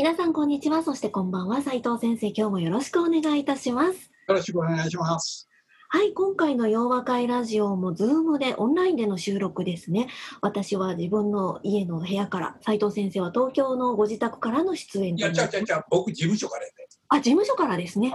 [0.00, 5.46] 皆さんこんにちはそしてこんばんは斉藤先生今日もよろしくお願いいたしますよろしくお願いします
[5.90, 10.08] はい、今回の洋和会ラジオもズームでオンラインでの収録ですね。
[10.40, 16.66] 私は自分の家の部屋から、斉藤先生は東京のご自宅からの出演いや、ちゃうちゃうちゃう、僕、事務所から。
[17.08, 18.14] あ、事務所からですね。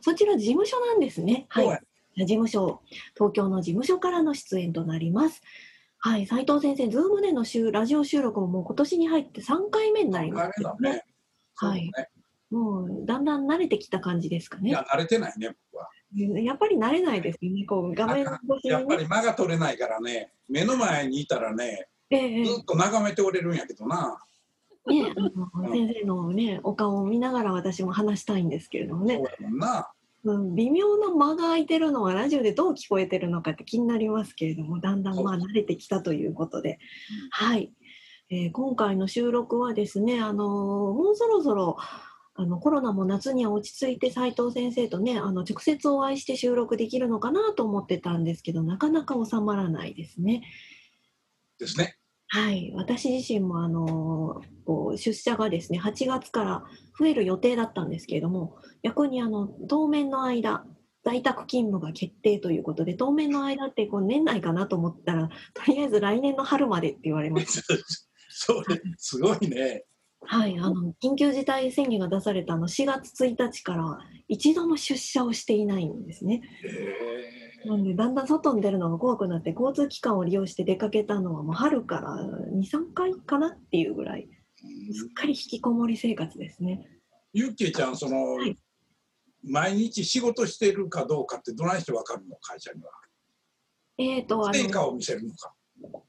[0.00, 1.46] そちら事務所なんですね。
[1.48, 1.66] はい。
[2.16, 2.82] 事務所、
[3.14, 5.42] 東京の事務所からの出演となります。
[5.98, 11.04] はい、斉藤先生、ズームでのラジオ収録ももう今年に入って3回目になりますね。
[11.62, 11.92] ねはい、ね。
[12.50, 14.70] もうだんだん慣れてきた感じですかね。
[14.70, 15.88] いや、慣れてないね、僕は。
[16.42, 24.18] やっぱり慣れないですね、こう画面越しに、ね、やっぱり間が取れないからね、目の前にいたらね、えずっと眺めておれるんやけどな。
[24.86, 29.16] ね、あの先生のね、お顔を見ながら私も話したいんですけれどもね。
[29.16, 29.90] そうやもんな。
[30.24, 36.78] うん、微妙な間が空いてるのはラジオでどう聞こえてるのかって気になりますけれどもだんだんまあ慣れてきたということで、
[37.30, 37.72] はい、
[38.34, 41.76] えー、今回の収録はですね、あのー、もうそろそろ
[42.34, 50.44] あのコロナも夏には落ち着いて斉藤先生とねあの直接お会いして収録できるのかなと思ってたんですけどなかなか収まらないですね。
[51.58, 51.98] ですね。
[52.28, 56.64] はい、私自身もあのこう出社がですね8月から
[56.98, 60.64] 増える予定だったんですけれども逆にあの当面の間
[61.04, 67.74] 在宅勤務が決定ということで当面の間ってこう年内かなと思ったらとりあえず来年の春までって言われました。
[68.44, 69.84] それすごいね。
[70.24, 76.42] はい、あの緊急事態宣言が出されたの4月1日から一度も出社をしていないんですね。
[77.64, 82.16] なんでだんだん外に出るのが怖くなって交通機関を利用して出かけたのはもう春から
[82.52, 84.28] 23回かなっていうぐらい
[84.92, 86.88] すっかり引きこもり生活ですね。
[87.32, 88.56] ゆっけいちゃんその、はい、
[89.44, 92.90] 毎日仕事してるかどうかってどないしてわかるの会社には？
[93.98, 95.52] えっ、ー、と成果を見せるのか。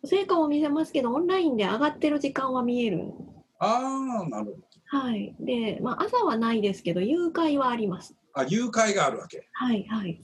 [0.06, 3.11] 成果を見せますけどオンラインで上がってる時間は見える
[3.59, 4.57] ああ、なるほど。
[4.85, 5.35] はい。
[5.39, 8.16] で、まあ、朝はないですけど、誘拐はあります。
[8.34, 9.47] あ、誘拐があるわけ。
[9.53, 10.09] はいはい。
[10.09, 10.19] へ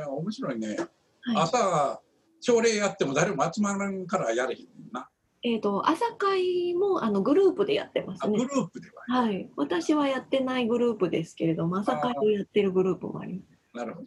[0.00, 0.76] えー、面白いね。
[1.22, 2.00] はい、朝、
[2.40, 5.08] 朝礼やっても誰も集まらんからやれへんな。
[5.42, 8.36] えっ、ー、と、朝会もあのグループでやってますね。
[8.36, 9.50] グループでは、はい。
[9.56, 13.76] 私はやってないグループですけれども、朝会をやってるグループもあります。
[13.76, 14.06] なるほど。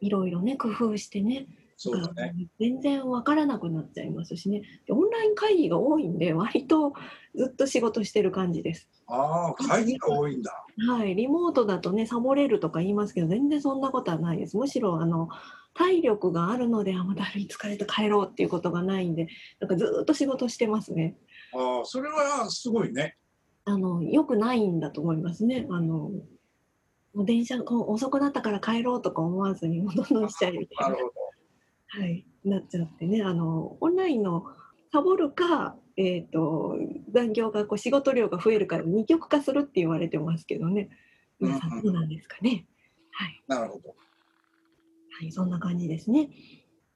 [0.00, 1.46] いろいろね、工夫してね。
[1.82, 4.60] そうだね、全然わからなくなっちゃいますしね。
[4.90, 6.92] オンライン会議が多いんで割と
[7.34, 8.86] ずっと仕事してる感じです。
[9.06, 10.52] ああ会議が多いんだ。
[10.90, 11.14] はい。
[11.16, 14.58] リモートだとねサボれるとか言いますけど全然そんなことはないです。
[14.58, 15.30] むしろあの
[15.72, 21.16] 体力があるのであまた歩い疲れて帰ろうっていうことがないんでなんかずっと仕事してますね。
[21.54, 23.16] ああそれはすごいね。
[23.64, 25.66] あのよくないんだと思いますね。
[25.70, 26.10] あの
[27.14, 30.94] もう電車遅くなったから帰ろうとか思わずにもうどんどんしちゃいみたいな。
[30.94, 31.19] なるほど
[31.92, 33.22] はい、なっちゃってね。
[33.22, 34.46] あのオンラインの
[34.92, 36.76] サボるか、えーと、
[37.12, 40.88] 残業がこう仕事量が増えるから二極化するって言われてますけどね。
[41.40, 42.66] 皆さんどうなんですかね？
[43.12, 43.88] はい、なるほど。
[43.88, 43.94] は
[45.26, 46.30] い、そんな感じですね。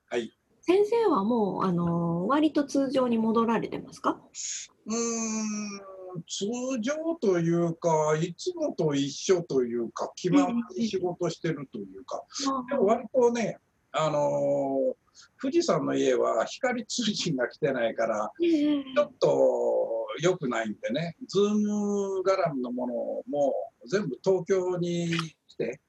[0.08, 0.32] はい。
[0.60, 4.20] 先生はもうあの割と通常に戻られてますか？
[4.86, 4.94] うん。
[6.28, 6.46] 通
[6.80, 12.22] 常というかいつもと一緒というか決まって仕事してるというか、
[12.70, 13.58] でも割とね
[13.96, 14.96] あの
[15.40, 22.94] 富士山の家は光通信が来てないから、ちょっと良くないんでね、ズーム絡みのもの
[23.28, 23.54] も
[23.86, 25.10] 全部東京に
[25.46, 25.80] 来て、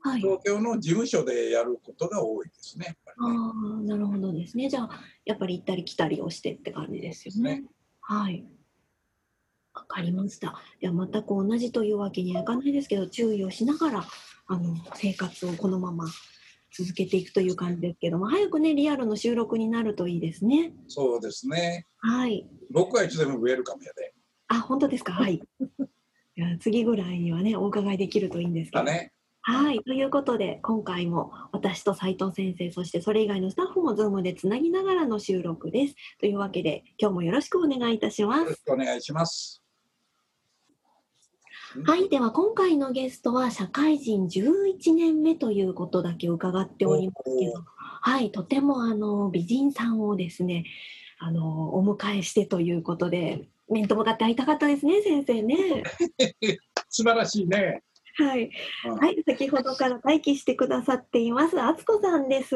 [0.00, 2.86] はい、東京の事務所でやることが多いですね。
[2.86, 4.68] ねああ、なるほどですね。
[4.68, 4.90] じゃあ、
[5.24, 7.60] やっぱり行ったり来たりをしてって感じですよね。
[7.60, 7.64] ね
[8.00, 8.46] はい。
[9.74, 10.58] わかりました。
[10.80, 14.04] では、全く同じというわけにはいかないですけど、注意をしながら、
[14.46, 16.06] あの、生活をこのまま
[16.76, 20.72] 続けていくという感じですけども、早くね、リアルの収録になるといいですね。
[20.88, 21.86] そうですね。
[21.98, 22.46] はい。
[22.70, 24.14] 僕はいつでもウェルカムやで。
[24.48, 25.12] あ、本当ですか？
[25.12, 25.42] はい。
[26.34, 28.84] いや次ぐらいにはね、お伺いできるといいんですけど。
[28.84, 29.12] ね。
[29.42, 29.80] はい。
[29.80, 35.94] ということで、今回も私と斉藤先生、そしてそれ以外のスタッフもズームでつなぎながらの収録です。
[36.20, 38.40] というわけで、今日もよろしくお願いいたします。
[38.42, 39.61] よろしくお願いします。
[41.86, 50.66] はい、では今回のゲストは社会人11年目ということだけ伺っておりますけど、はい、とてもあの美人さんをですね、
[51.18, 55.82] あのお迎えしてということで、面と向かって会いたかったですね、先生ね。
[56.90, 57.82] 素晴らしいね。
[58.16, 58.50] はい、
[58.84, 62.54] うんはい、先ほどから待機してくださっています、あつこさんです。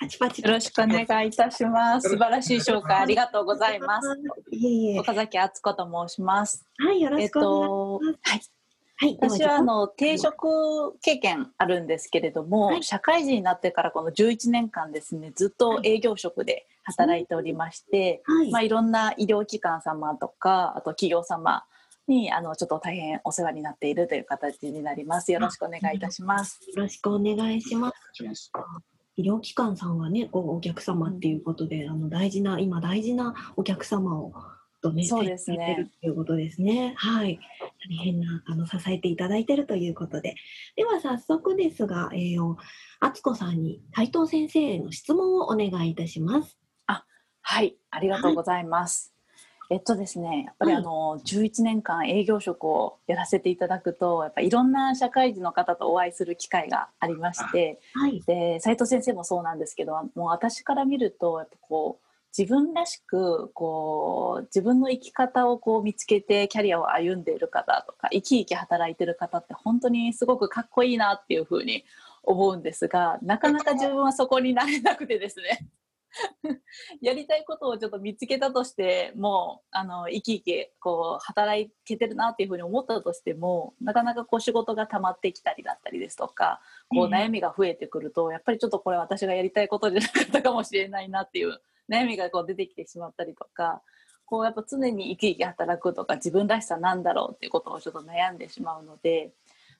[0.00, 0.40] パチパチ。
[0.40, 2.08] よろしくお願いいたします。
[2.08, 4.08] 素晴らしい紹介ありがとうございます。
[4.50, 5.00] いえいえ。
[5.00, 6.64] 岡崎敦子と申します。
[6.78, 8.38] はい、よろえっしくお願いしと、はい。
[8.38, 8.52] ます。
[8.96, 21.64] はい、私はあの定職経験あるんですけれども、はい社会人になってからこの11年間ですねずっと営業職で働いておりまして、はい、まあ、いろんな医療機関様とかあと企業様
[22.08, 25.32] にあのちょっと大変お世話になっているという形になります。
[25.32, 26.60] よろしくお願いいたします。
[26.74, 28.50] よろしくお願いします。
[29.20, 34.32] 医療機関さんはね、こうお客様っていうことで、あの大事な今大事なお客様を
[34.82, 36.94] とね、そうですねるということですね。
[36.96, 37.38] はい、
[37.90, 40.34] 大変なあの支えていただいているということで、
[40.76, 42.56] では早速ですが、えー、お
[43.00, 46.56] あつこさんに斉藤先生への質問をお願いいたします。
[47.42, 49.12] はい、ありがとうございます。
[49.70, 50.82] えっとですね、やっぱりはい。
[50.82, 62.06] あの、11年間営業職をやらせていただくと、やっぱいろんな社会人の方とお会いする機会がありまして、はい、で斉藤先生もそうなんですけどもう私から見るとやっぱこう
[62.36, 71.84] 自分らしくこう自分の生き方をこう見つけてキャリアを歩んでいる方とか生き生き働いてる方って本当にすごくかっこいいなっていうふうに
[72.22, 75.66] 思うんですがなかなか自分はそこになれなくてですね
[77.00, 93.82] やりたいことをちょっと見つけたとしてもうあの生き生きこう働けてるなっていうふうに思ったとしてもなかなかこう仕事が溜まってきたりだったりですとかこうええ悩みが増えてくるとやっぱりちょっとこれ私がやりたいことじゃなかったかもしれないなっていう悩みがこう出てきてしまったりとか
[94.30, 99.32] こうやっぱ常に生き生き働くとか自分らしさなんだろうっていうことをちょっと悩んでしまうので、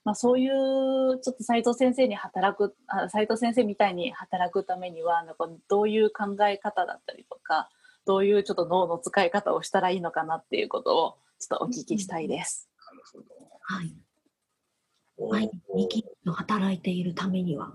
[0.04, 7.68] まあ、そういうちょっと斉藤先生に働くあ斉藤先生みたいに働くためにはなんかどういう考え方だったりとか
[8.06, 12.68] どういうちょっと脳の使い方をしたらいいのかなっていうことをちょっとお聞きしたいです。
[12.86, 13.94] なるほどはい、
[15.16, 17.72] お毎日働いているためには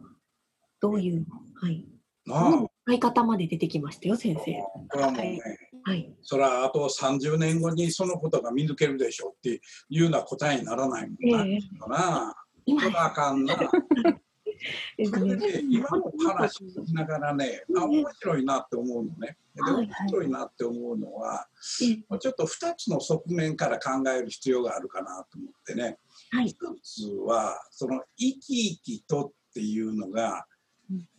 [0.81, 1.25] どういう、
[1.61, 1.85] はい、
[2.25, 4.53] なあ使い方まで出てきましたよ、先生。
[4.89, 5.41] これはもうね、
[5.83, 11.45] はい、それはあと30年後にそのことが見抜けるでしょうっていうような答えにならないもんな。
[11.45, 12.35] ええな
[12.67, 13.55] 今あかんな。
[13.55, 19.37] それでねね、今の話聞きながらね、あ面白いなって思うのね。
[19.55, 21.47] ではい面白いなって思うのは、
[21.81, 25.97] えちょっと2つの側面から考える必要があるかなと思ってね。
[26.31, 30.45] はい一つは、その生き生きとっていうのが、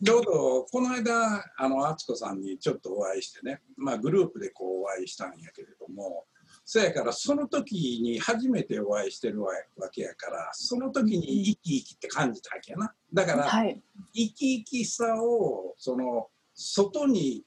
[0.03, 6.25] ちょうどこの間、あの、敦子さんにちょっとお会いしてね、まあグループでこうお会いしたんやけれども、
[6.63, 9.53] そやからその時に初めてお会いしてるわ
[9.91, 12.93] けやから、その時に生き生きって感じたわけやな。
[13.13, 13.81] だから、はい、
[14.13, 17.43] 生き生きさをその外に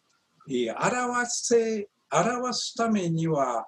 [0.49, 3.67] えー表せ表すためには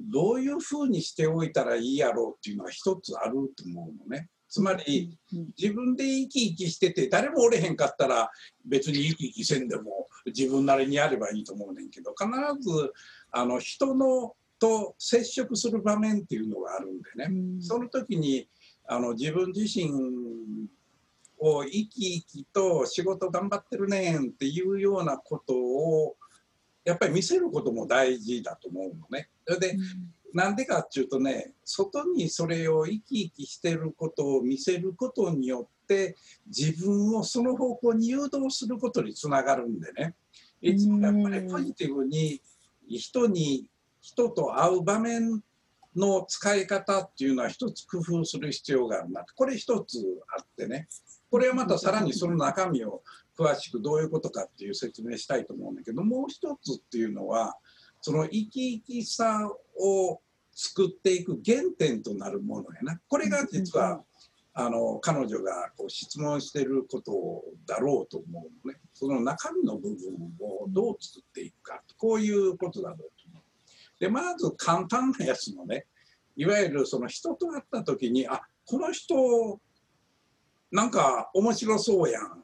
[0.00, 4.28] どういうふうにしておいたらいいやろうっていうのは一つあると思うのね。
[4.48, 8.30] つまりうん自分で生き生きしてて誰もおれへんかったら
[8.64, 12.28] 別に生き生きせんでも自分なりにやればいいと思うねんけど必
[12.60, 12.92] ず
[13.30, 17.26] あの人のと接触する場面っていうのがあるんでね。
[17.30, 18.48] うんその時に
[18.86, 19.90] あの自分自身
[21.38, 26.16] を生き生きと仕事頑張ってるねんっていうようなことを
[26.84, 29.28] やっぱり見せることも大事だと思うのね。
[29.46, 29.76] それで
[30.34, 36.16] なんでかっていうとね外にそれを生き生きしてることを見せることによって
[36.46, 40.14] 自分をその方向に誘導することにつながるんでね。
[40.60, 42.42] いつもやっぱりポジティブに
[42.88, 43.66] 人に
[44.00, 45.42] 人と会う場面
[45.94, 49.98] の使い方っていうのは一つ工夫する必要があるなこれ一つ
[50.36, 50.88] あってね。
[51.30, 53.02] これはまたさらにその中身を
[53.38, 57.56] 詳しくどういうことかっていう説明したいと思うんだけどもう一つっていうのは
[58.00, 60.20] その生き生きさを
[60.52, 63.00] 作っていく原点となるものやな。
[63.08, 64.02] これが実は
[64.54, 68.80] あの彼女がこう質問してることだろうと思うのね。
[68.92, 69.96] その中身の部分
[70.40, 71.80] をどう作っていくか。
[71.96, 73.42] こういうことだろうと思う。
[74.00, 75.86] でまず簡単なやつのね
[76.36, 79.60] いわゆるその人と会った時にあこの人
[80.70, 82.42] なんか面白そうやん。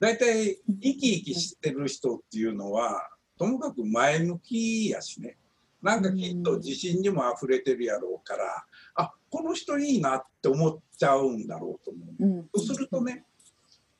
[0.00, 3.06] 大体生き生きしてる人っていうのは
[3.38, 5.36] ともかく前向きやしね
[5.82, 8.64] なんかきっと自信にも溢れてるやろうから
[8.96, 12.24] あこの人いいなって思っちゃうんだろうと思う。
[12.24, 13.24] うんそうするとね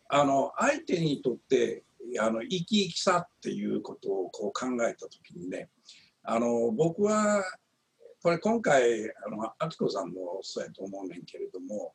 [0.08, 1.84] あの相手にとって
[2.18, 5.68] あの生き生きさっていうことをこう考えた時にね
[6.22, 7.44] あの僕は
[8.22, 11.92] これ今回あの敦子さんもそうやと思うねんけれども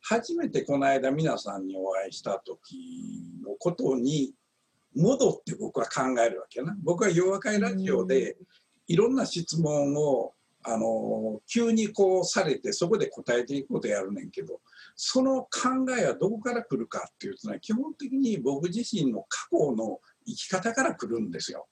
[0.00, 4.32] 初めてこの間皆さんにお会いした時のことに
[4.96, 6.76] 戻って僕は考えるわけやな。
[6.82, 8.36] 僕は「夜和会ラジオ」で
[8.88, 10.32] いろんな質問を
[10.64, 14.60] あの急にこうされてそこで答えていくことやるねんけど
[14.96, 15.50] その考
[15.98, 21.68] えはどこから来るかっていうとね基本的に僕自身の過去の生き方から来るんですよ。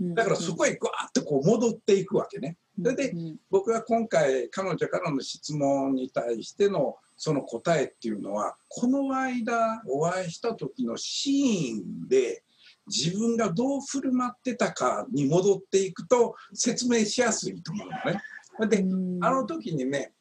[0.00, 2.56] だからそこへぐわっとこう戻っていくわけね。
[2.82, 3.14] それで
[3.50, 12.42] 僕は今回彼女からの質問に対してのその答えっていうのはこの間お会いした時のシーンで
[12.90, 18.20] 自分がどう振る舞ってたかに戻っていくと説明しやすいと思うのね。
[18.68, 18.84] で
[19.24, 20.12] あの時にね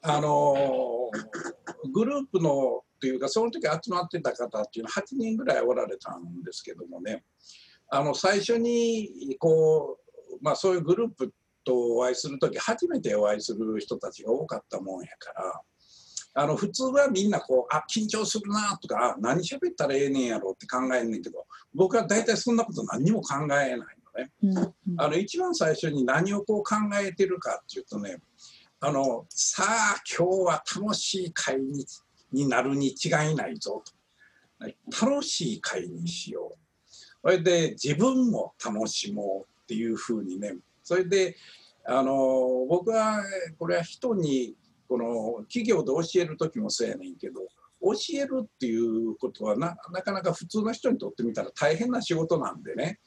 [0.00, 1.10] あの
[1.92, 7.24] グループのというかその時集まってた方っていうのは8人ぐらいおられたんですけどもね
[7.90, 9.98] あの最初にこ
[10.30, 11.32] う、まあ、そういうグループ
[11.64, 15.60] とお会いする時初めてお会いする人たちが多かったもんやから
[16.40, 23.84] あの普通はみんなこうあ緊張するなとか何喋ったらええねんやろって考えんねんけど僕は大体そんなこと何にも考えないの
[24.54, 24.72] ね。
[24.98, 28.18] あの一番最初に何をこう考えてるかっていうとね
[28.78, 31.84] あのさあ今日は楽しい会に
[32.30, 33.92] になるに違いないぞと。
[35.04, 36.58] 楽しい会にしよう。
[37.20, 40.54] それで自分も楽しもうっていうふうにね
[40.84, 41.36] それで
[41.84, 43.24] あの僕は
[43.58, 44.54] これは人に
[44.88, 47.42] この企業で教える時もそうやねんけど
[47.80, 52.98] 教えるっていうことはなかなか普通の人にとってみたら大変な仕事なんでね。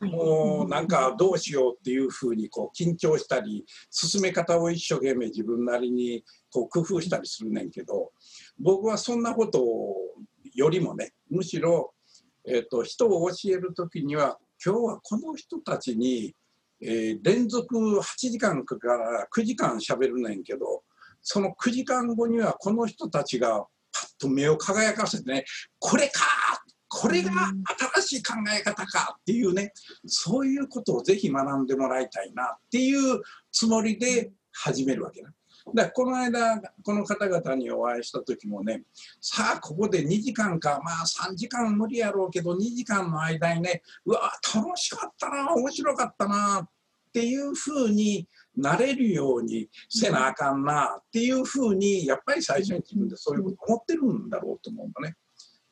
[0.00, 8.12] もうなんかどうしようっていうふうにこう緊張したり進め方を一生懸命自分なりにこう工夫したりするねんけど
[8.60, 9.64] 僕はそんなこと
[10.54, 11.94] よりもねむしろ、
[12.46, 16.34] えーと、人を教える時には今日はこの人たちに、
[16.80, 20.82] えー、連続8時間から9時間しゃべるねんけど
[21.22, 25.44] その9時間後にはこの人たちがパッと目を輝かせてね
[25.78, 26.20] これか
[26.88, 27.30] これが
[28.02, 29.72] 新しい考え方かっていうね
[30.06, 35.32] そういうことをぜひ学んでもらいたいなっていうつもりで始めるわけな。
[35.74, 38.82] だこの間この方々にお会いした時もね
[39.20, 46.68] さあここで2時間かまあ3時間無理やろうけど2時間の間にねうわ楽しかったな面白かったなっ
[47.12, 55.16] ていうふうになれるようにせなあかんなっていうふうにやっぱり最初に自分でそういうこと思ってるんだろうと思うのね。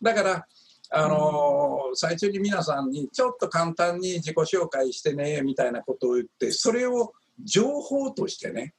[0.01, 0.47] だから
[0.93, 7.13] あのー、最初に皆さんにちょっと簡単に自己紹介してねみたいなことを言ってそれを
[7.45, 8.75] 情報としてね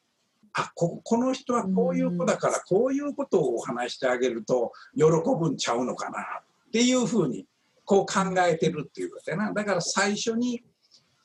[0.53, 5.03] あここの人はこういう子だからこういうことをお話してあげると喜
[5.39, 6.25] ぶんちゃうのかなっ
[6.72, 7.46] ていうふうに
[7.86, 10.63] こう考えてるっていうことやなだから最初に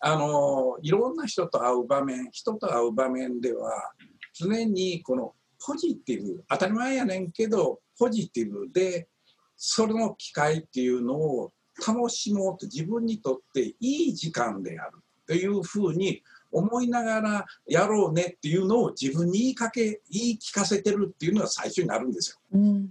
[0.01, 3.93] あのいろんな人と会う場面人と会う場面では
[4.35, 5.35] 常にこの
[5.65, 9.09] ポジティブ当たり前やねんけどポジティブで
[9.57, 11.53] その機会っていうのを
[11.87, 16.23] 楽しもうと自分にとっていい時間であるというふうに
[16.53, 22.39] 思いながらやろうねっていうのを自分に言いかけ言い聞かせてるっていうのが最初になるんですよ。
[22.53, 22.91] うん、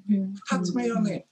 [0.51, 1.25] 2つ目はね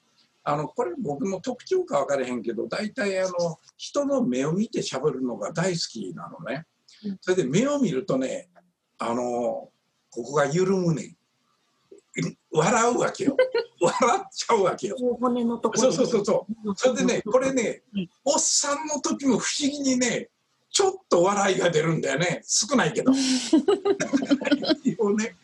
[0.44, 6.66] あのこれ僕の特徴か分からへんけど大体あの人の目を見てしゃべるのが大好きなのね。
[7.22, 8.50] それで目を見るとね
[8.98, 9.72] あのこ
[10.12, 11.16] こが緩むね
[12.52, 13.36] 笑うわけよ。
[13.82, 14.98] 笑っちゃうわけよ。
[15.20, 16.76] 骨のとこそうそうそうそう。
[16.76, 17.84] それでねこれね
[18.24, 20.30] おっさんの時も不思議にね
[20.70, 23.12] ちょっと笑いが出るんだよね少ないけど。
[25.18, 25.36] ね、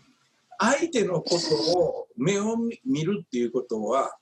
[0.59, 4.18] 相手のことを目を見るっていうことは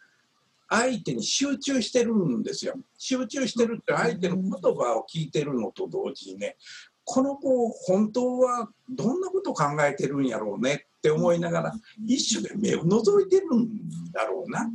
[0.69, 2.75] 相手に集中してるんですよ。
[2.97, 6.57] 集中してるって相手の言葉を聞いてるのと同時にね、
[7.05, 11.73] この子本当はどんなこと考えてるんやろうねって思いながら
[12.05, 14.69] 一種で目を覗いてるんだろうな。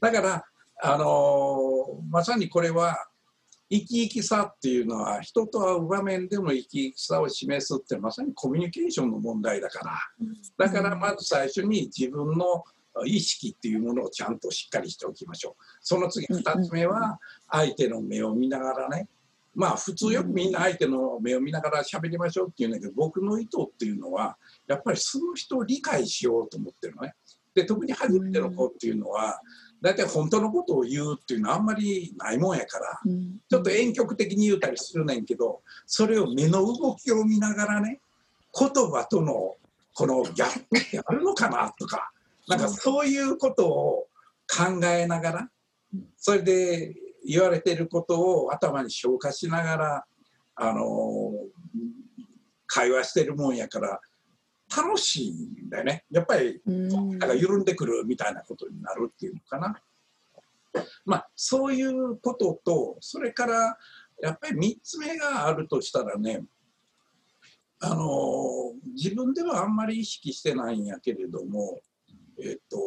[0.00, 0.44] だから
[0.82, 2.96] あのー、まさにこれは
[3.68, 10.00] 生き生きさっていうのは人と会う場面でも生き生きさを示すってまさにコミュニケーションの問題だか
[10.58, 12.64] らだからまず最初に自分の
[13.06, 15.62] 意識っていうものをちゃんとしっかりしておきましょう。
[15.80, 17.18] その次2つ目は
[17.48, 19.08] 相手の目を見ながらね
[19.54, 27.14] まあ普通よくみんな相手の目を見ながら喋りましょうっていうんだけど僕の意図っていうのはやっぱりその人を理解しようと思ってるのね。
[27.54, 29.40] で特に初めての子っていうのは
[29.82, 33.00] 大体本当のことを言うっていうのはあんまりないもんやから、
[33.48, 38.00] ちょっと婉曲的に言うたりするねんけどそれを目の動きを見ながらね
[38.56, 39.56] 言葉との
[39.94, 42.12] このギャップってあるのかなとか
[42.50, 44.06] なんかそういうことを
[44.48, 45.48] 考えながら
[46.16, 50.04] それで言われてることを頭に消化しながら
[50.56, 51.32] あの
[52.66, 54.00] 会話してるもんやから
[54.76, 56.04] 楽しいんだよね。
[56.10, 59.80] やっぱりなんか緩んでくるみたいなことになるっていうのかな。
[61.04, 63.76] まあ、そういうこととそれから
[64.22, 66.44] やっぱり3つ目があるとしたらね
[67.80, 71.80] あの自分ではあんまり意識してないんやけれども、
[72.42, 72.78] えっと、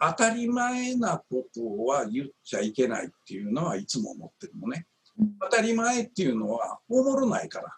[0.00, 4.86] 当たり前なことは言っちゃいけないっていうのはいつも思ってるのね。
[5.40, 7.76] 当たり前っていうのはおもろないから。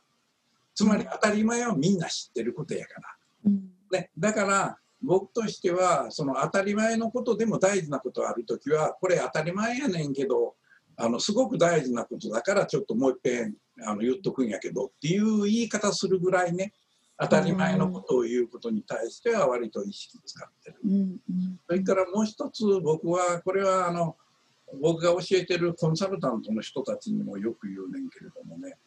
[0.75, 3.51] つまり当たり前はみんな知ってることやから。
[3.91, 10.55] ね、だから僕としてはその当たり前のことでも大事なことある時はこれ当たり前やねんけど
[10.97, 13.55] あのすごく大事なことだからちょっともういっぺん
[13.85, 16.73] あの言っとくんやけどっていう言い方するぐらいね
[17.21, 20.77] 当たり前のことを言うことに対しては割と意識使ってる。
[21.67, 24.17] それからもう一つ僕はこれはあの
[24.81, 28.79] 僕が教えてるコンサルタントの人たちにもよく言うねんけれどもね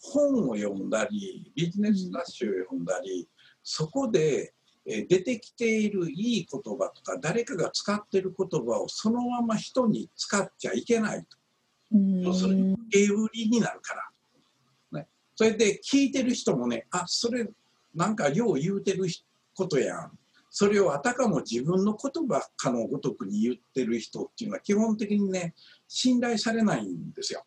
[0.00, 3.28] 本を読んだりビジネス雑誌を読んだり
[3.62, 4.54] そこで
[4.84, 11.36] 出てきているいい言葉とか誰かが使ってる言葉をそのまま人に使っちゃいけないと。
[12.24, 13.94] そうすると受け売りになるか
[14.92, 15.00] ら。
[15.00, 17.46] ね、それで聞いてる人もねあそれ
[17.94, 19.06] なんかよう言うてる
[19.54, 20.18] ことやん。
[20.50, 25.54] それをあたかも自分の言葉かのごとくに言ってる人っていうのは基本的にね
[25.86, 27.44] 信頼されないんですよ。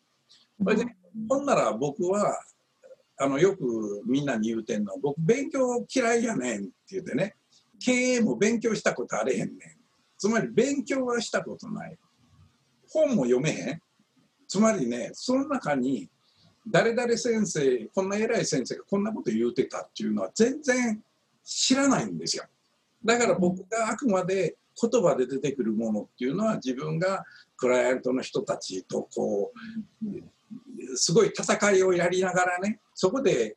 [0.62, 0.84] それで、
[1.28, 2.38] ほんなら僕は
[3.18, 7.36] あのよくみんなに言うてんの僕勉強嫌いやねんって言ってね
[7.84, 9.58] 経営も勉強したことあれへんねん
[10.16, 11.98] つまり勉強はしたことない
[12.88, 13.80] 本も読めへん
[14.48, 16.08] つまりねその中に
[16.66, 21.02] 誰々先生こんな偉い先生がこんなこと言うてたっていうのは全然
[21.44, 22.44] 知らないんですよ
[23.04, 27.24] だから僕があくまで言葉で出てくるものっていうのは自分が
[27.56, 29.52] クライアントの人たちとこ
[30.02, 33.56] うすごい戦いをやりながらねそこで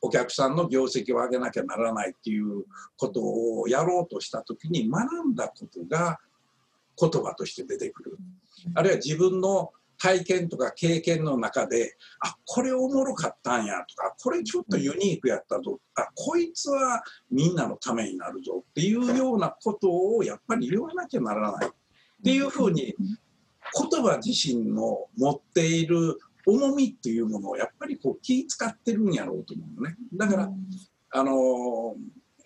[0.00, 2.64] お客さんの業績を上げなきゃならないっていう
[2.96, 6.18] ことをやろうとした時に学んだことが
[7.00, 8.18] 言葉として出てくる。
[8.74, 9.72] あるいは自分の
[10.04, 21.70] 体験とか経験の中であこれおもろかったんやとかこれちょっとユニークやったぞあこいつはみんなのためになるぞっていうようなことをやっぱり言わなきゃならないっ
[22.22, 29.96] ていうふうに言葉自身の持っている重みっていうものをやっぱりこう気使ってるんやろうと思うのね。
[30.12, 30.50] だから、
[31.12, 31.96] あの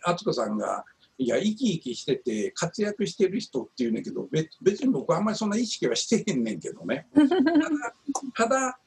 [0.05, 0.85] 敦子さんが
[1.21, 4.29] いや生き生きしてて活躍してる人っていうんだけど
[4.63, 7.09] 別に僕あんまりそんな意識はしてへんねんけどね。
[7.15, 7.29] ただ
[8.35, 8.79] ただ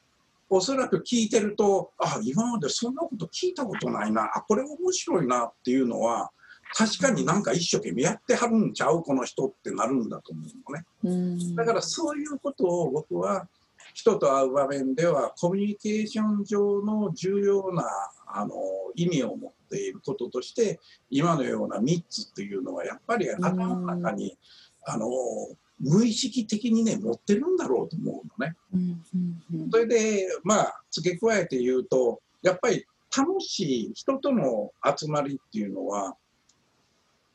[0.48, 4.30] おそらく聞いてるとあ今までそんなこと聞いたことないな。
[4.34, 6.30] あこれ面白いなっていうのは
[6.74, 11.54] 確かになんか一生懸命やってはるんちゃうこの人ってなるんだと思うのね。
[11.54, 13.46] だからそういうことを僕は
[13.92, 17.84] 人と会う場面ではコミュニケーション上の重要な
[18.26, 18.54] あの
[18.94, 20.78] 意味を持っていることとして
[21.10, 24.36] 今のような3つっていうのはやっぱり頭の中に
[24.84, 25.08] あの
[25.80, 28.56] 無意識的にね持ってるんだろうと思うのね。
[29.70, 32.84] それでまあ付け加えて言うとやっぱり
[33.16, 36.16] 楽しい人との集まりっていうのは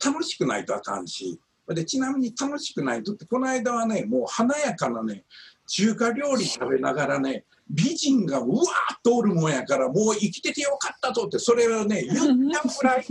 [0.04, 5.24] 楽しくないとあかんしでちなみに楽しくないとってこの間はねもう華やかなね
[5.68, 13.06] 中華料理食べながらね美人がうわーっとおるもんやからもう生きててよかったぞってそれをね 言っちゃうぐらい、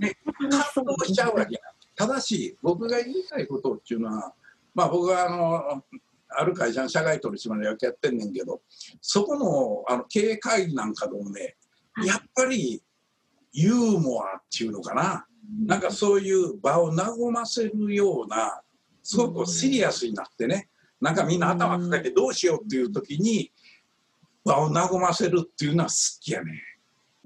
[0.00, 0.18] ね、
[0.74, 1.60] 感動しちゃうわけ
[1.94, 4.34] ただし僕が言いたいことっていうのは
[4.74, 5.84] まあ僕はあの
[6.28, 8.60] ある会社の社外取締役やってんねんけど
[9.00, 11.56] そこのあの経営会議なんかでもね
[12.04, 12.82] やっぱり
[13.52, 15.26] ユーモアっていうのかな、
[15.66, 18.62] なんかそういう場を和ませるような
[19.02, 20.69] すごくシリアスになってね、
[21.00, 23.50] なんかみんな頭抱えてどうしようっていう時に
[24.44, 26.62] 場を和ませるっていうのは好きやね。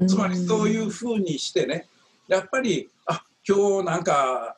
[0.07, 1.87] つまりそういうふうにしてね
[2.27, 4.57] やっぱりあ今日なんか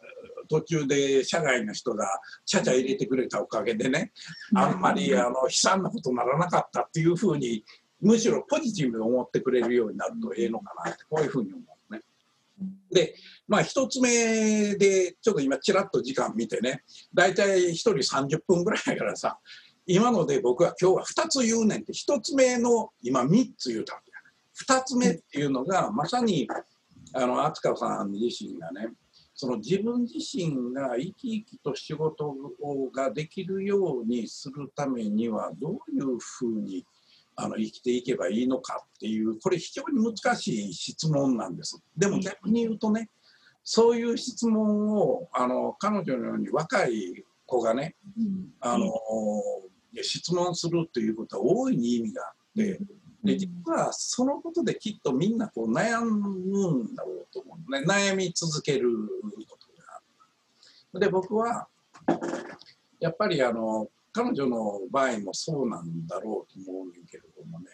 [0.49, 2.07] 途中で社外の人が
[2.45, 4.13] ちゃちゃ入れてくれたおかげでね
[4.55, 7.65] あんまりあの悲惨なことにならなかったっていうふうに
[8.01, 11.76] むしろポジティブに思ってくれるようになるとええのかなってこういうふうに思うね。
[12.91, 13.15] で
[13.47, 19.39] まあ一つ目でちょっと今ちらっと時間見てね大体1人30分ぐらいやからさ
[19.87, 24.79] 今ので僕は今日は2つ言うねんって1つ目の今3つ言うたわけや。
[24.79, 26.49] 2つ目っていうのがまさに
[27.13, 28.89] あの敦香さん自身がね
[29.35, 32.35] その自分自身が生き生きと仕事
[32.93, 36.87] ができるようにするためにはどういうふうに
[37.37, 41.83] あの生きていけばいいのかっていうこれ非常に難しい質問なんです。
[41.97, 43.11] でも逆に言うとね
[43.63, 47.95] そういう質問をあの彼女のように若い子がね、
[48.61, 48.93] あの
[50.03, 52.81] 質問するということは大いに意味があって
[53.23, 56.29] で実はそのことできっとみんなこう悩む
[56.85, 58.89] んだろうと思うね悩み続ける
[59.49, 60.01] ことがあ
[60.95, 61.01] る。
[61.01, 61.69] で僕は
[63.01, 67.67] やっぱりあの彼女の場合もそうなんだろうと思うんけれどもね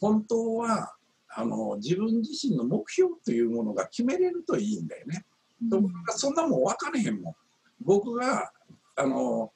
[0.00, 0.94] 本当は
[1.34, 5.26] あの自分自身の目標というものが決めれるといいんだよね。
[5.68, 7.34] ところがそんなもん分かれへんもん。
[7.80, 8.52] 僕が
[8.94, 9.50] あの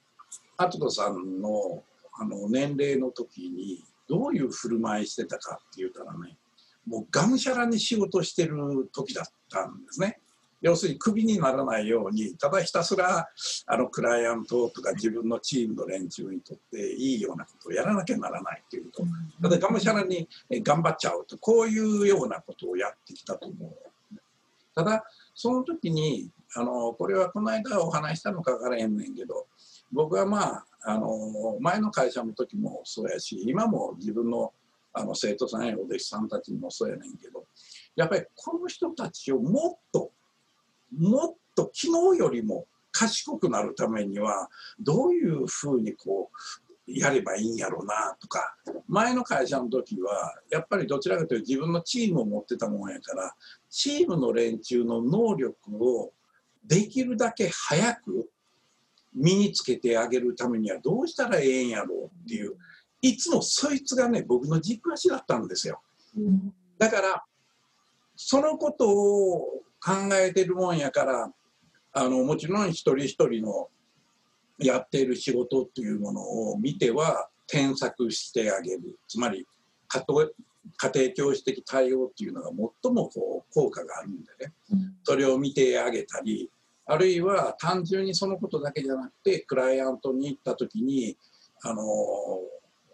[0.57, 1.85] 篤人さんの
[2.19, 6.37] あの年齢の時にどういう振る舞いしてたかって言ったらね
[6.87, 10.20] もうがむしゃらに仕事してる時だったんですね。
[10.61, 13.29] 要するにクビにならないようにただひたすら
[13.67, 19.03] あのクライアントとか自分のチームの連中にとっていいようなことをやらなきゃならないというと
[19.43, 23.91] ただがむしゃらに頑張っちゃうとこういうようなことをやってきたと思う。
[24.75, 29.47] ただその時にあのこれはこの間お話したのか分からへんねんけど
[29.93, 34.53] 僕はまああの前の会社の時もそうやし今も自分の
[34.93, 37.45] あの生徒さんやお弟子さんたちにもそうやねんけど
[37.95, 40.11] やっぱりこの人たちをもっと
[40.97, 44.49] もっと昨日よりも賢くなるためには
[44.79, 48.57] どういうふうにこうやればいいんやろうなとか
[48.89, 53.35] 前の会社の時はやっぱりどちらかというと自分のチームを持ってたもんやから
[53.69, 56.13] チームの連中の能力を
[56.67, 58.29] できるだけ早く
[59.15, 62.57] 身につけてあげるためにはどうしたらええんやろうっていう
[63.03, 65.81] いつもそいつがね僕の軸足だったんですよ。
[66.79, 67.25] だから
[68.17, 71.33] そのことを考えてるもんやから
[71.93, 73.69] あのもちろん一人一人の
[74.59, 78.99] やっている仕事っていうものを見ては添削してあげる。
[79.09, 79.47] つまり
[79.89, 82.51] 家庭教師的対応っていうのが
[82.83, 84.53] 最もこう効果があるんでね、
[85.03, 86.51] それを見てあげたり
[86.87, 91.17] あるいは単純にそのことだけじゃなくてクライアントに行った時に
[91.63, 91.83] あの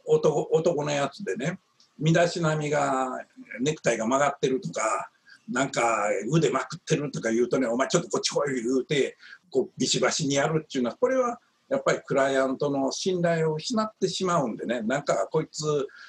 [0.06, 1.58] 男男のやつでね
[1.98, 3.24] 身だしなみが
[3.60, 5.10] ネクタイが曲がってるとか
[5.48, 9.16] なんか腕まくってるとか言うとねお前ちょっとこっち来い言うて
[9.50, 15.64] こうビシバシにやるっていうのはこれはやっぱりクライアントの信頼を失ってしまうんでねなんかこいつ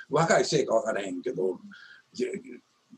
[0.09, 1.59] 若いせいか分からへんけど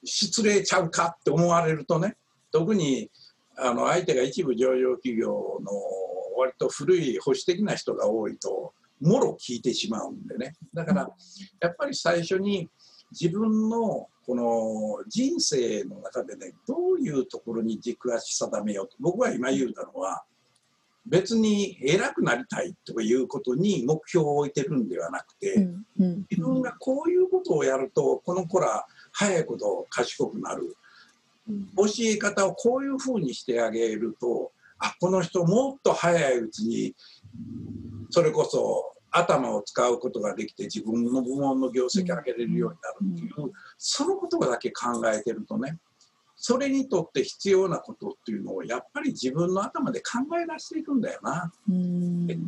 [0.04, 2.16] 失礼ちゃうかって思われるとね
[2.52, 3.10] 特に
[3.58, 5.28] あの相手が一部上場企業
[5.62, 5.72] の
[6.38, 10.56] 割と古い保守的な人が多いともろ聞いてしまうんでね。
[10.74, 11.10] だから
[11.62, 12.70] やっぱり最初に
[13.12, 20.24] 自分のこの人生の中でねどういうところに軸足定めようと僕は今言うたのは
[21.06, 25.68] 別に偉くなりたいということに目標を置いてるんではなくて、
[25.98, 30.76] 自分がこういうことをやるとこの子ら早いこと賢くなる、
[31.76, 36.96] 教え方をこういうふうにしてあげるとあこの人もっと早いうちに
[38.10, 45.78] それこそ頭を使うことができて自分の部門の業績上げれるようになるっていう、そのことだけ考えてるとね
[46.42, 51.52] それにとって必要なことっていうのをやっぱり自分の頭で考え出していくんだよな。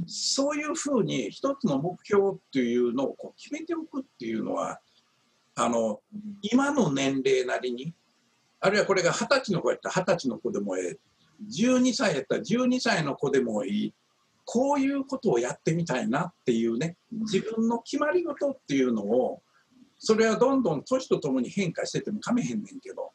[0.08, 4.80] そういうふうに一つの目標っていうのをこう決めておくっていうのは
[5.56, 6.00] あの
[6.42, 7.94] 今の年齢なりに
[8.62, 11.00] あるいはこれが二十歳の子やったら二十歳の子でもええ。
[11.52, 13.94] 12歳やったら12歳の子でもいい
[14.52, 19.42] こういうことをやってみたいなっていうね自分の決まり事っていうのを
[19.98, 23.14] それはどんどん年とともに変化しててもかめへんねんけど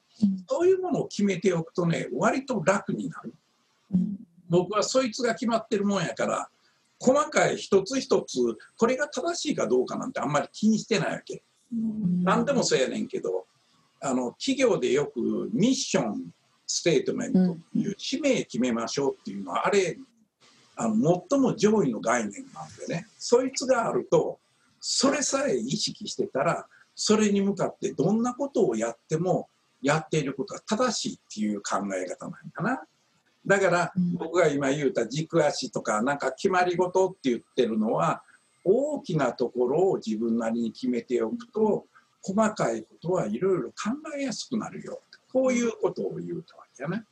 [0.48, 3.34] そういうものを決めておくとね割と楽になる、
[3.92, 4.16] うん、
[4.48, 6.48] 僕はそいつが決まってるもんやから
[6.98, 8.38] 細かい一つ一つ
[8.78, 13.44] これが正しいかどうかなんてあんまり気にしてないわけ、うん、何でもそうやねんけど
[14.00, 16.30] あの企業でよくミッション
[16.66, 17.38] ステートメント
[17.74, 19.98] という使命決めましょうっていうのはあれ
[20.76, 24.38] あの最も上位の概念なんでねそいつがあると
[24.80, 29.48] それさえ意識してたらそれに向かってどんなことをやっても
[29.82, 32.82] やっていることが正しいっていう考え方なんかな。
[33.46, 38.22] だから僕が今言うた軸足とかなんか決まり事って言ってるのは
[38.64, 41.86] 大きなところを自分なりに決めておくと
[42.22, 45.00] 細かいことはいろいろ考えやすくなるよ
[45.32, 47.04] こういうことを言うたわけやね。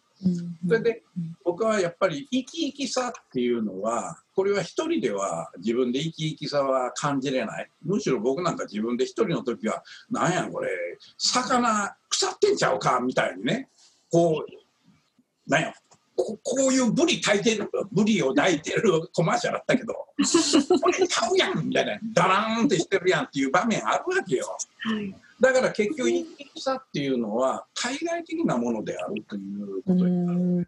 [0.67, 1.03] それで
[1.45, 7.71] 僕はやっぱり生き生きさっていうのはこれは一人では自分で生き生きさは感じれない。
[7.83, 10.71] むしろ僕なんか自分で一人の時はなんやこれ
[11.19, 13.69] 魚腐ってんちゃうかみたいにね
[14.11, 15.75] こうなんや。
[16.17, 24.57] ここういうブリ炊いてるブリを炊いてるコマーシャルあったけど これちゃうやんみたいなダラーンってしてるやんっていう場面あるわけよ。
[24.85, 25.15] はい。
[25.41, 26.25] だから結局生
[26.55, 30.67] きさっていうのは対外的なものであるということになるんでね。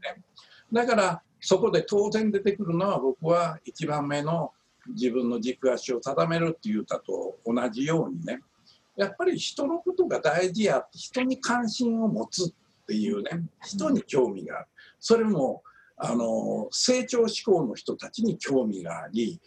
[0.72, 4.52] だからそこで当然出てくるのは僕は一番目の
[4.88, 8.40] 自分の軸足を定めるっていうたと同じようにね。
[8.96, 12.52] やっぱり人のことが大事や人に関心を持つっ
[12.86, 13.42] ていうね。
[13.62, 14.66] 人に興味がある
[15.06, 15.62] それも
[15.96, 19.40] あの成長志向の人たちに興味があり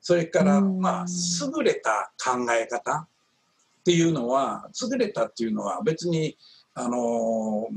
[0.00, 3.08] それから、まあ、優れた考え方っ
[3.84, 6.36] ていうのは優れたっていうのは別に
[6.74, 7.68] あの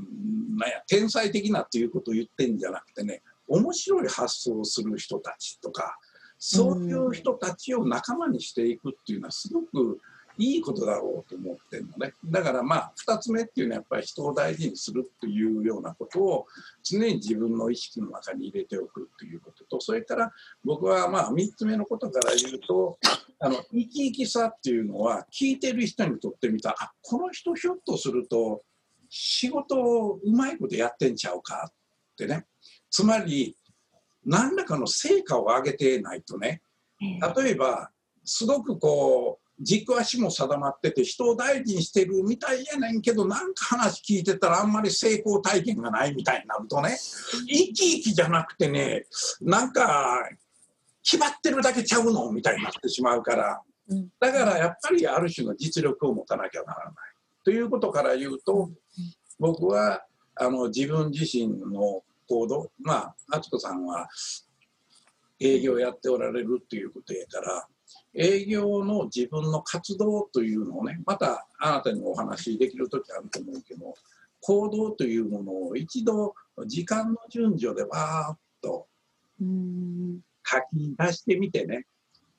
[0.58, 6.00] なんや天才的なっていうことを言ってんじゃなくてね面白い発想をする人たちとか
[6.40, 10.00] そういう人たちを仲間にしていくっていうのはすごく
[10.38, 12.14] いいことだろうと思ってるのね。
[12.26, 16.46] だからまあ2つ目っていうのはやっぱり人を大事にするっていうようなことを
[16.84, 20.32] 常に自分の意識の中に入れておくっていうこととそれから
[20.64, 22.98] 僕はまあ3つ目のことから言うと
[23.40, 28.64] あの生き生きさっていうのは聞いてる人にとってみたらあこの人ひょっとすると
[29.10, 31.74] 仕事をうまいことやってんちゃうかっ
[32.18, 32.48] てね。
[32.90, 33.56] つまり
[34.26, 36.62] 何らかの成果を上げてないとね。
[37.00, 37.92] 例えば
[38.24, 49.06] すごくこう軸足も定まってて人を大事にしてるみたいやねんけどなんか話聞いてたらあんまり成功体験がないみたいになるとね生き生きじゃなくてね
[49.42, 50.28] なんか
[51.04, 53.62] 決まってるだけちゃうのみたいになってしまうから
[54.20, 56.94] だからやっぱりある種の実力を持たなきゃならない
[57.44, 58.72] ということから言うと
[59.40, 60.04] 僕は
[60.36, 64.08] あの自分自身の行動まあ敦子さんは
[65.40, 67.68] 営業やっておられるっていうことやから
[68.16, 73.96] 営業の自分の活動というのをねまたあなたにお話しできる時あると思うけど
[74.42, 76.36] 行動というものを一度
[76.68, 78.88] 時間の順序でわーっと
[79.40, 81.86] 書き出してみてね。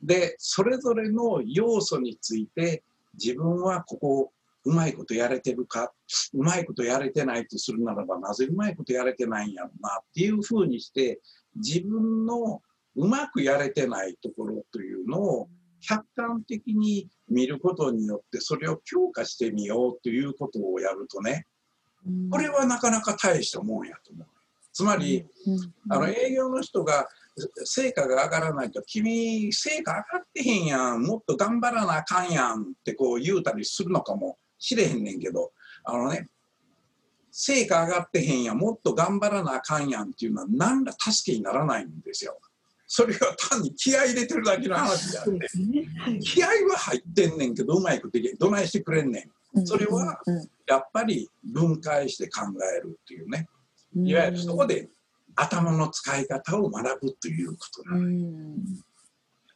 [0.03, 2.83] でそれぞれの要素について
[3.15, 4.33] 自分はここ
[4.67, 5.93] うまいことやれてるか
[6.35, 11.21] うまいことやれてないとするならばなぜうまいことやれてないんやろなっていうふうにして
[11.57, 12.61] 自分の
[12.97, 15.49] うまくやれてないところというのを
[15.87, 21.47] 客観的に見ることによってそれを強化してみようということをやるとね
[22.31, 24.27] これはなかなか大したもんやと思う。
[24.73, 25.25] つまり
[25.89, 27.07] あの営業の人が
[27.65, 35.53] 成果が上がらないと君成果上がってへんやんもっと頑張らなあかんやんってこう言うたりするのかもしれへんねんけど
[35.85, 36.29] あのね
[37.31, 42.39] 成果上がってへんやんもっと頑張らなあかんやんっていうのは何ら助けにならないんですよ。
[42.97, 45.49] それは単に気合い入れてるだけの話であって、
[46.21, 49.67] 気合は入ってんねんけどうまいことどないしてくれんねん。
[49.67, 50.21] それは
[50.69, 52.43] やっぱり分解して考
[52.79, 53.49] えるっていうね。
[53.97, 54.91] いわゆるそこで
[55.35, 58.55] 頭の使い方を学ぶということなの、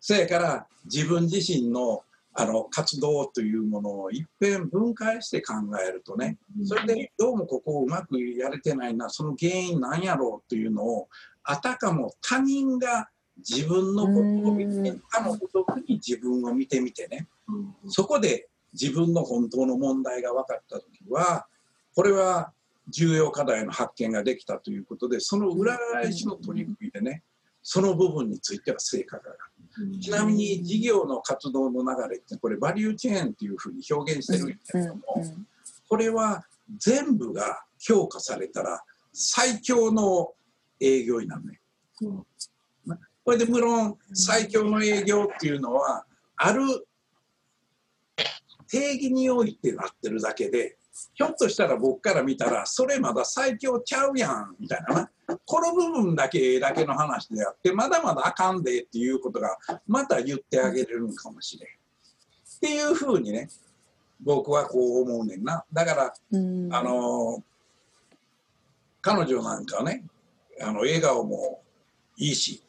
[0.00, 2.02] それから自分自身の
[2.34, 11.08] あの活動というものをいっぺん分解して考えるとねそれでどうもここをうまくやれてないなその原因なんやろうというのを
[11.42, 14.20] あたかも他人が自分のこと
[14.50, 17.26] を見て他のごとくに自分を見てみてね。
[17.86, 21.46] そこで自分の本当の問題が分かった時は
[21.94, 22.52] これは
[22.88, 27.22] 重要課題の発見ができたということでその裏返しの取り組みでね
[27.62, 30.00] その部分については成果が上がる。
[30.00, 35.02] ちなみに事業の活動の流れってこれバリューチェーンっていうふうに表現してるんですけども
[35.88, 36.44] これは
[36.78, 40.32] 全部が強化されたら最強の
[40.80, 41.60] 営業になるね。
[43.28, 46.62] これで無論最強の営業っていうのはある
[48.66, 50.78] 定義においてなってるだけで
[51.12, 55.10] ひょっとしたら僕から見たらそれまだ最強ちゃうやんみたいなな。
[55.44, 61.68] この部分だけだけの話であってまだまだあかんでっていうことがまた言ってあげれるんかもしれん。
[61.68, 63.50] っていうふうにね
[64.22, 65.66] 僕はこう思うねんな。
[65.70, 67.42] だからあの
[69.02, 70.06] 彼女なんかね
[70.62, 71.60] あの笑顔も
[72.16, 72.67] いいし、はい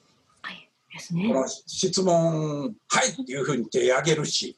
[0.92, 4.58] ですね、この質問「はい」っていうふうに手挙げるし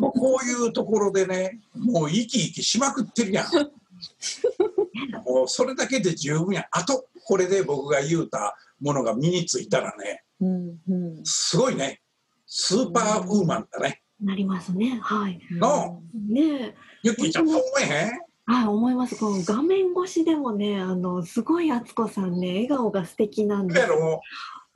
[0.00, 3.46] もうこういうところでねもう生き生きしまくってるやん。
[5.24, 6.66] もうそれだけで十分や。
[6.72, 12.00] あとこれで僕が言うたものが身についたらね、うんうん、すごいね。
[12.46, 14.98] スーパーウーマンだね、なりますね。
[15.02, 15.40] はい。
[15.52, 16.02] の。
[16.28, 18.20] ねゆきちゃんそう思えへん？
[18.44, 19.16] はい、思います。
[19.16, 23.86] この画面越しでもね、あの、すごい敦子さんね、笑顔が素敵なんでや。
[23.86, 24.20] ろ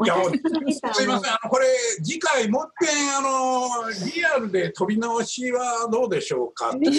[0.05, 1.33] いやすいません。
[1.33, 1.67] あのこれ
[2.05, 3.69] 次回もっぺんあの
[4.15, 6.75] リアルで撮り直しはどうでしょうか？
[6.75, 6.91] ね、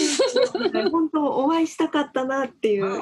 [0.90, 3.00] 本当お会いしたかったなっていう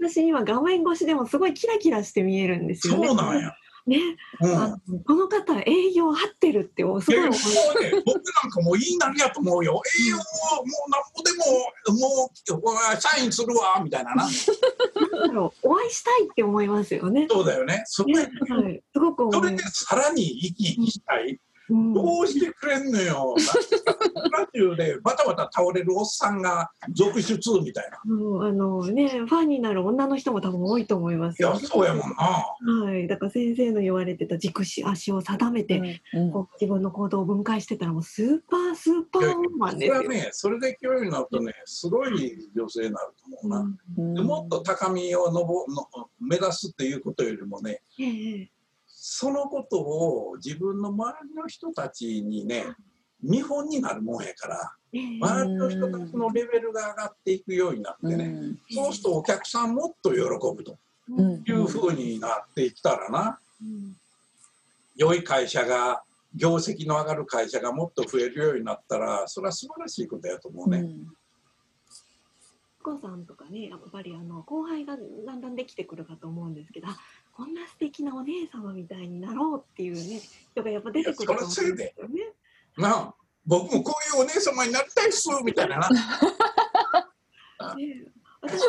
[0.00, 3.06] 私今画面越しでもすごいキラキラして見えるんですよね。
[3.06, 3.54] そうなんや、
[3.86, 3.98] ね、
[4.40, 7.32] うん、あのこの方営業合ってるってすごい思ね、
[8.06, 9.82] 僕なんかもういいなりやと思うよ。
[10.06, 10.24] 栄養をも
[10.86, 14.24] うなんぼでも、もう、サインするわ、みたいなな。
[14.24, 17.26] なんだろうお会いしたいって思いますよね。
[17.30, 17.74] そうだよね。
[17.74, 19.58] はい、すごくそれで。
[19.64, 21.28] さらに生き生きしたい。
[21.30, 21.38] うん
[21.94, 23.34] どうしてくれんのよ。
[24.32, 28.14] ラジオでバタバタ倒れるおっさんが続出みたいな。
[28.14, 31.50] もうあのね、ファンになる女の人も多分多いと思いますよ。
[31.50, 32.84] いや、そうやもんな。
[32.84, 33.08] はい。
[33.08, 40.02] だから先生の言われてた軸足を定めて、うんこう自分の行動を分解してたらもうスーパースーパーウーマンそですよ。
[40.02, 43.78] れはね、それで勢いになるとね、すごい女性になると思うな。
[43.98, 45.88] うんでもっと高みをのぼの
[46.20, 48.50] 目指すっていうことよりもね、ええ
[49.06, 52.64] そのことを自分の周りの人たちにね、
[53.22, 55.18] 見本になるもんやから、ええ。
[55.20, 60.78] 周りの人たちのレベルが上がっていくようになってね、そうするとお客さんもっと喜ぶと
[61.10, 61.44] うん。
[61.46, 63.94] いうふうになっていったらな、うん。
[64.96, 66.02] 良い会社が、
[66.34, 70.82] 業績の上がる会社がもっと増えるようになったら、それは素晴らしいことやと思うね。
[72.80, 76.96] お母さんとかね、やっぱりあの後輩がだんだんできてくるかと思うんですけど、あ
[77.36, 80.20] こんな素敵なお姉様みたいになろうっていうね、
[80.52, 81.92] 人がやっぱ出てくると思うんですよね。
[82.76, 85.88] なあ、僕もこういうお姉様になりたいっすみたいなな。
[87.76, 88.06] ね
[88.40, 88.60] 私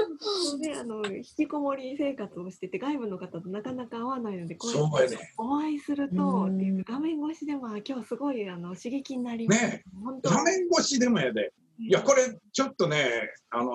[0.53, 5.17] もね、あの引きこもり生活をしてて外部の方となかなか会わないのでこうやって。
[5.37, 9.61] お会いするとうんっていう画面越しでもあ今日すごいあの刺激になります。
[9.61, 11.53] ね本当画面越しでもやで。
[11.77, 13.73] いや、これちょっとね、あの、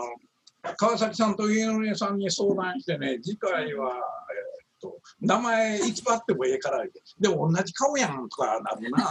[0.76, 3.92] 川崎さんと家のさんに相談してね、次回は、
[4.81, 6.85] と、名前偽ってもええから、
[7.19, 9.11] でも同じ顔やんとかなるな。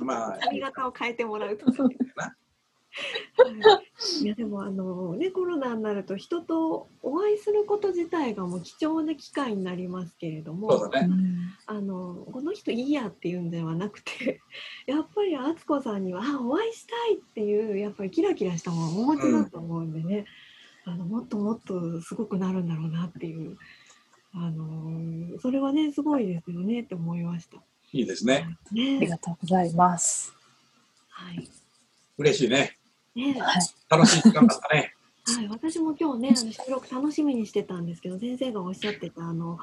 [0.00, 1.88] う んまあ、髪型を変えてもらうとか。
[1.88, 3.48] ねなは
[4.20, 4.24] い。
[4.24, 11.16] いやでもあのねコロナになると人とお会いすること自体がもう貴重な機会になりますけれどもそうだね。
[11.66, 14.40] あのこの人いいやっていうんではなくて
[14.86, 20.26] やっぱり敦子さんにはあお会いしたいっていうやっぱりキラキラしたものをお持ちだと思うんでね、
[20.84, 23.56] あのもっともっとすごくなるんだろうなっていう
[24.34, 27.58] あのそれはねすごいですよねって思いました。
[27.92, 28.46] いいですね。
[28.48, 30.34] ありねがとうございます。
[31.08, 31.48] はい
[32.18, 32.78] 嬉しいね。
[33.14, 33.62] ねはい。
[33.88, 34.94] 楽しい時間だったね。
[35.24, 39.58] はい、私も今日ねあの収録楽しみにしてたんですけど先生がおっしゃってたあの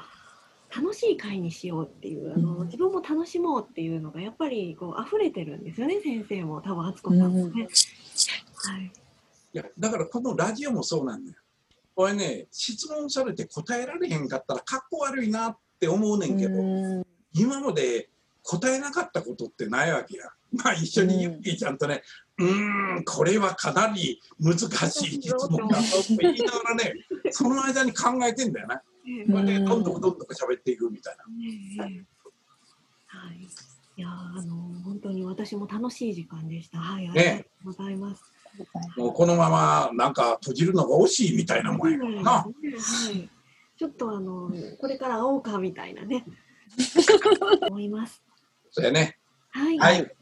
[0.74, 7.68] 楽しい会にしようっていうあの、うん自分も楽しもうっていうのがやっぱりこう溢れてるんですよね先生も多分敦子さんもね。
[8.62, 8.90] はい、い
[9.52, 11.36] や、だからこのラジオもそうなんだよ。
[12.00, 18.08] これね、質問されて答えられへんかったらかっこ悪いなって思うねんけど、うん今まで
[18.42, 20.24] 答えなかったことってないわけや。
[20.50, 22.02] まあ一緒にユッキーちゃんとね、
[22.38, 24.64] うーん、これはかなり難し
[25.08, 26.94] い質問だぞって言いながらね、
[27.32, 28.76] その間に考えてんだよな。
[28.76, 31.24] ねこれでどんどんどんどん喋っていくみたいな。
[31.26, 32.06] ね
[33.08, 36.78] はい、いやーあの本当に私も楽しい時間でした。
[36.78, 38.39] はい、ありがとうございます。
[38.96, 42.30] もうこのままなんか閉じるのが惜しいみたいなもんやからな。
[42.30, 42.46] は
[43.12, 43.28] い、
[43.78, 46.24] ちょっとあのこれから会おうかみたいなね
[47.68, 48.22] 思います。
[48.70, 49.18] そうやね。
[49.50, 50.14] はい、はい。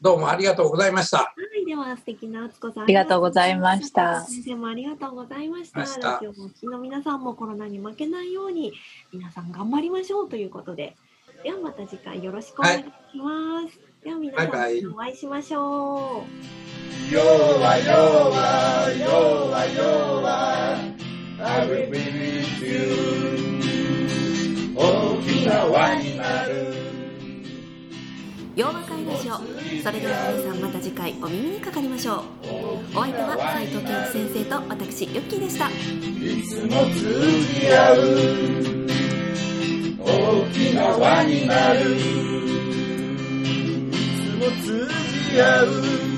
[0.00, 1.18] どうもありがとうございました。
[1.18, 5.80] はい、では素敵な敦子さんありがとうございました先生もありがとうございました。
[5.80, 8.72] ましたラジオのお聞きの皆さんもコロナに負けないように
[9.12, 10.96] 皆さん頑張りましょうということで、
[11.42, 13.89] ではまた次回よろしくお願いします。
[14.02, 14.86] では皆さんバイバイ。
[14.86, 15.62] お会いしましょう。
[17.14, 20.78] よはよはよはよは。
[21.38, 23.60] I will be with you
[24.74, 24.80] 大
[25.20, 26.72] きな輪になる
[28.56, 29.34] 洋和会ラジオ。
[29.82, 32.22] それでは皆さんまた次回お耳にかかりましょう。
[32.96, 35.68] お相手は斉藤健一先生と私ユッキーでした。
[35.68, 35.72] い
[36.48, 37.20] つも通
[37.52, 38.00] じ合う。
[40.02, 40.06] 大
[40.54, 41.80] きな輪になる
[44.40, 44.88] も通
[45.30, 46.09] じ合う。